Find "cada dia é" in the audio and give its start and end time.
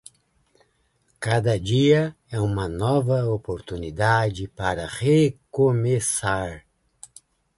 1.19-2.39